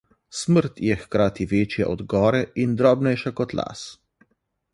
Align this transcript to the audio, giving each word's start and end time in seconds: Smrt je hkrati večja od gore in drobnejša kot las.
Smrt 0.35 0.79
je 0.85 0.95
hkrati 1.01 1.47
večja 1.51 1.89
od 1.91 2.01
gore 2.15 2.41
in 2.65 2.75
drobnejša 2.81 3.35
kot 3.43 3.55
las. 3.61 3.87